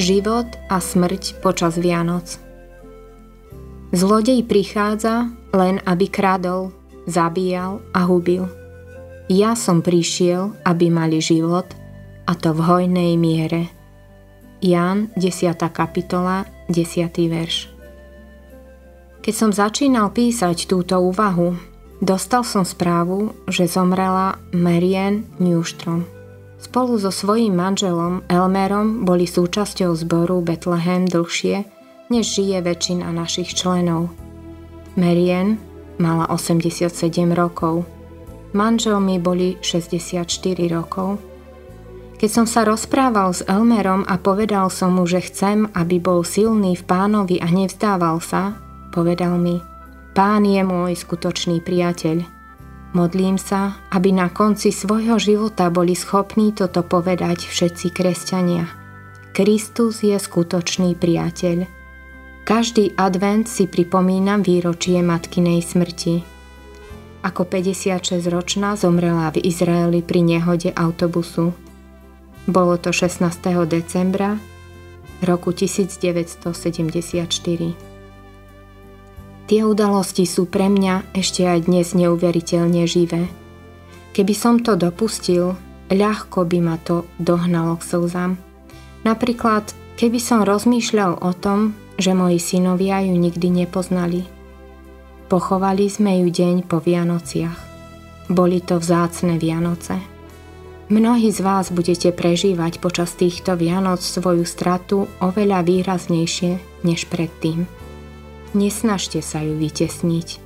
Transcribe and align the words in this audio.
Život 0.00 0.48
a 0.72 0.80
smrť 0.80 1.44
počas 1.44 1.76
Vianoc 1.76 2.40
Zlodej 3.92 4.48
prichádza 4.48 5.28
len 5.52 5.76
aby 5.84 6.08
kradol, 6.08 6.72
zabíjal 7.04 7.84
a 7.92 8.08
hubil. 8.08 8.48
Ja 9.28 9.52
som 9.52 9.84
prišiel, 9.84 10.56
aby 10.64 10.88
mali 10.88 11.20
život 11.20 11.68
a 12.24 12.32
to 12.32 12.56
v 12.56 12.60
hojnej 12.64 13.20
miere. 13.20 13.68
Ján 14.64 15.12
10. 15.20 15.52
kapitola 15.68 16.48
10. 16.72 16.80
verš 17.28 17.68
Keď 19.20 19.34
som 19.36 19.52
začínal 19.52 20.16
písať 20.16 20.64
túto 20.64 20.96
úvahu, 20.96 21.60
dostal 22.00 22.40
som 22.40 22.64
správu, 22.64 23.36
že 23.52 23.68
zomrela 23.68 24.40
Marianne 24.56 25.28
Newstrom. 25.36 26.19
Spolu 26.60 27.00
so 27.00 27.08
svojím 27.08 27.56
manželom 27.56 28.20
Elmerom 28.28 29.08
boli 29.08 29.24
súčasťou 29.24 29.96
zboru 29.96 30.44
Bethlehem 30.44 31.08
dlhšie, 31.08 31.64
než 32.12 32.24
žije 32.36 32.60
väčšina 32.60 33.08
našich 33.08 33.56
členov. 33.56 34.12
Marian 34.92 35.56
mala 35.96 36.28
87 36.28 36.92
rokov. 37.32 37.88
Manžel 38.52 39.00
mi 39.00 39.16
boli 39.16 39.56
64 39.64 40.28
rokov. 40.68 41.16
Keď 42.20 42.28
som 42.28 42.44
sa 42.44 42.68
rozprával 42.68 43.32
s 43.32 43.40
Elmerom 43.48 44.04
a 44.04 44.20
povedal 44.20 44.68
som 44.68 45.00
mu, 45.00 45.08
že 45.08 45.24
chcem, 45.24 45.64
aby 45.72 45.96
bol 45.96 46.20
silný 46.20 46.76
v 46.76 46.84
pánovi 46.84 47.40
a 47.40 47.48
nevzdával 47.48 48.20
sa, 48.20 48.60
povedal 48.92 49.40
mi, 49.40 49.64
pán 50.12 50.44
je 50.44 50.60
môj 50.60 50.92
skutočný 50.92 51.64
priateľ. 51.64 52.39
Modlím 52.90 53.38
sa, 53.38 53.78
aby 53.94 54.10
na 54.10 54.26
konci 54.26 54.74
svojho 54.74 55.14
života 55.22 55.70
boli 55.70 55.94
schopní 55.94 56.50
toto 56.50 56.82
povedať 56.82 57.46
všetci 57.46 57.94
kresťania. 57.94 58.66
Kristus 59.30 60.02
je 60.02 60.18
skutočný 60.18 60.98
priateľ. 60.98 61.70
Každý 62.42 62.98
advent 62.98 63.46
si 63.46 63.70
pripomínam 63.70 64.42
výročie 64.42 65.06
matkinej 65.06 65.62
smrti. 65.62 66.26
Ako 67.22 67.46
56-ročná 67.46 68.74
zomrela 68.74 69.30
v 69.30 69.46
Izraeli 69.46 70.02
pri 70.02 70.26
nehode 70.26 70.74
autobusu. 70.74 71.54
Bolo 72.50 72.74
to 72.74 72.90
16. 72.90 73.22
decembra 73.70 74.34
roku 75.22 75.54
1974. 75.54 77.89
Tie 79.50 79.66
udalosti 79.66 80.30
sú 80.30 80.46
pre 80.46 80.70
mňa 80.70 81.10
ešte 81.10 81.42
aj 81.42 81.66
dnes 81.66 81.90
neuveriteľne 81.98 82.86
živé. 82.86 83.26
Keby 84.14 84.30
som 84.30 84.62
to 84.62 84.78
dopustil, 84.78 85.58
ľahko 85.90 86.46
by 86.46 86.58
ma 86.62 86.78
to 86.78 87.02
dohnalo 87.18 87.74
k 87.74 87.82
slzám. 87.82 88.38
Napríklad, 89.02 89.66
keby 89.98 90.22
som 90.22 90.46
rozmýšľal 90.46 91.18
o 91.18 91.34
tom, 91.34 91.74
že 91.98 92.14
moji 92.14 92.38
synovia 92.38 93.02
ju 93.02 93.18
nikdy 93.18 93.66
nepoznali. 93.66 94.22
Pochovali 95.26 95.90
sme 95.90 96.22
ju 96.22 96.30
deň 96.30 96.70
po 96.70 96.78
Vianociach. 96.78 97.58
Boli 98.30 98.62
to 98.62 98.78
vzácne 98.78 99.34
Vianoce. 99.34 99.98
Mnohí 100.94 101.34
z 101.34 101.42
vás 101.42 101.74
budete 101.74 102.14
prežívať 102.14 102.78
počas 102.78 103.18
týchto 103.18 103.58
Vianoc 103.58 103.98
svoju 103.98 104.46
stratu 104.46 105.10
oveľa 105.18 105.66
výraznejšie 105.66 106.86
než 106.86 107.10
predtým. 107.10 107.89
Nesnažte 108.50 109.22
sa 109.22 109.38
ju 109.46 109.54
vytesniť. 109.54 110.42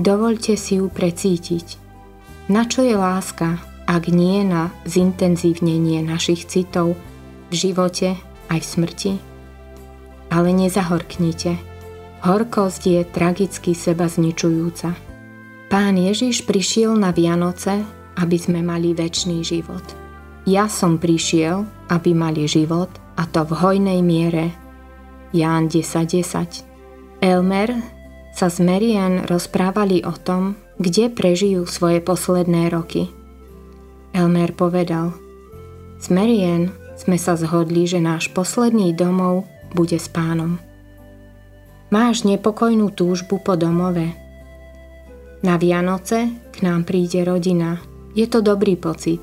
Dovolte 0.00 0.56
si 0.56 0.80
ju 0.80 0.88
precítiť. 0.88 1.76
Na 2.48 2.64
čo 2.64 2.80
je 2.80 2.96
láska, 2.96 3.60
ak 3.84 4.08
nie 4.08 4.40
na 4.40 4.72
zintenzívnenie 4.88 6.00
našich 6.00 6.48
citov 6.48 6.96
v 7.52 7.54
živote 7.54 8.16
aj 8.48 8.58
v 8.58 8.66
smrti? 8.66 9.12
Ale 10.32 10.48
nezahorknite. 10.56 11.60
Horkosť 12.24 12.82
je 12.88 13.00
tragicky 13.04 13.76
seba 13.76 14.08
zničujúca. 14.08 14.96
Pán 15.68 16.00
Ježiš 16.00 16.48
prišiel 16.48 16.96
na 16.96 17.12
Vianoce, 17.12 17.84
aby 18.16 18.36
sme 18.40 18.64
mali 18.64 18.96
väčší 18.96 19.44
život. 19.44 19.84
Ja 20.48 20.72
som 20.72 20.96
prišiel, 20.96 21.68
aby 21.92 22.16
mali 22.16 22.48
život, 22.48 22.88
a 23.20 23.28
to 23.28 23.44
v 23.44 23.52
hojnej 23.60 24.00
miere. 24.00 24.56
Ján 25.36 25.68
10.10 25.68 26.71
10. 26.71 26.71
Elmer 27.22 27.70
sa 28.34 28.50
s 28.50 28.58
Marian 28.58 29.30
rozprávali 29.30 30.02
o 30.02 30.10
tom, 30.10 30.58
kde 30.82 31.06
prežijú 31.06 31.70
svoje 31.70 32.02
posledné 32.02 32.66
roky. 32.74 33.14
Elmer 34.10 34.50
povedal, 34.50 35.14
s 36.02 36.10
Marian 36.10 36.74
sme 36.98 37.14
sa 37.14 37.38
zhodli, 37.38 37.86
že 37.86 38.02
náš 38.02 38.26
posledný 38.34 38.90
domov 38.90 39.46
bude 39.70 40.02
s 40.02 40.10
pánom. 40.10 40.58
Máš 41.94 42.26
nepokojnú 42.26 42.90
túžbu 42.90 43.38
po 43.38 43.54
domove. 43.54 44.10
Na 45.46 45.54
Vianoce 45.62 46.26
k 46.50 46.66
nám 46.66 46.82
príde 46.82 47.22
rodina. 47.22 47.78
Je 48.18 48.26
to 48.26 48.42
dobrý 48.42 48.74
pocit. 48.74 49.22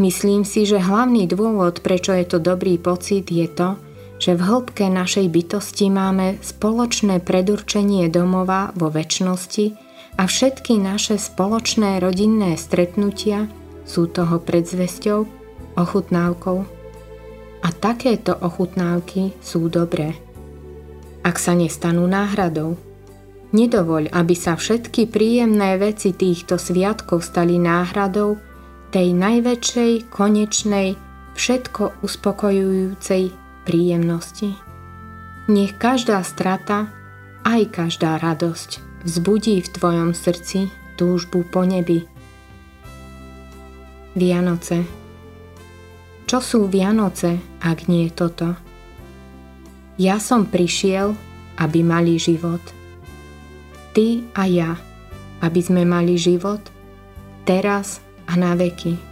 Myslím 0.00 0.48
si, 0.48 0.64
že 0.64 0.80
hlavný 0.80 1.28
dôvod, 1.28 1.84
prečo 1.84 2.16
je 2.16 2.24
to 2.24 2.40
dobrý 2.40 2.80
pocit, 2.80 3.28
je 3.28 3.44
to, 3.52 3.76
že 4.18 4.34
v 4.34 4.42
hĺbke 4.42 4.90
našej 4.90 5.30
bytosti 5.30 5.88
máme 5.88 6.42
spoločné 6.42 7.22
predurčenie 7.22 8.10
domova 8.10 8.74
vo 8.74 8.90
väčšnosti 8.90 9.66
a 10.18 10.26
všetky 10.26 10.82
naše 10.82 11.14
spoločné 11.16 12.02
rodinné 12.02 12.58
stretnutia 12.58 13.46
sú 13.86 14.10
toho 14.10 14.42
predzvesťou, 14.42 15.18
ochutnávkou. 15.78 16.58
A 17.62 17.68
takéto 17.74 18.34
ochutnávky 18.34 19.38
sú 19.38 19.70
dobré. 19.70 20.14
Ak 21.22 21.38
sa 21.38 21.54
nestanú 21.54 22.06
náhradou, 22.10 22.74
nedovoľ, 23.54 24.10
aby 24.10 24.34
sa 24.34 24.58
všetky 24.58 25.06
príjemné 25.10 25.78
veci 25.78 26.14
týchto 26.14 26.58
sviatkov 26.58 27.22
stali 27.22 27.58
náhradou 27.58 28.38
tej 28.90 29.14
najväčšej, 29.14 30.10
konečnej, 30.10 30.98
všetko 31.38 32.02
uspokojujúcej 32.02 33.47
príjemnosti. 33.68 34.56
Nech 35.52 35.76
každá 35.76 36.24
strata, 36.24 36.88
aj 37.44 37.68
každá 37.68 38.16
radosť 38.16 39.04
vzbudí 39.04 39.60
v 39.60 39.68
tvojom 39.68 40.10
srdci 40.16 40.72
túžbu 40.96 41.44
po 41.44 41.68
nebi. 41.68 42.08
Vianoce 44.16 44.88
Čo 46.24 46.40
sú 46.40 46.60
Vianoce, 46.66 47.36
ak 47.60 47.92
nie 47.92 48.08
toto? 48.08 48.56
Ja 50.00 50.16
som 50.16 50.48
prišiel, 50.48 51.12
aby 51.60 51.84
mali 51.84 52.16
život. 52.16 52.60
Ty 53.92 54.24
a 54.32 54.44
ja, 54.48 54.72
aby 55.44 55.60
sme 55.60 55.82
mali 55.84 56.16
život, 56.16 56.62
teraz 57.44 58.00
a 58.28 58.36
na 58.36 58.52
veky. 58.54 59.07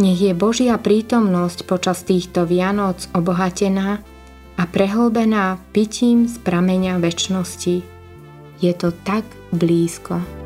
Nech 0.00 0.20
je 0.20 0.32
Božia 0.32 0.80
prítomnosť 0.80 1.68
počas 1.68 2.00
týchto 2.04 2.48
Vianoc 2.48 3.04
obohatená 3.12 4.00
a 4.56 4.62
prehlbená 4.64 5.60
pitím 5.76 6.24
z 6.24 6.40
prameňa 6.40 6.96
väčšnosti. 6.96 7.76
Je 8.62 8.72
to 8.72 8.94
tak 9.04 9.24
blízko. 9.52 10.41